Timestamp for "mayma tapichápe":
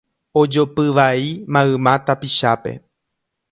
1.53-2.71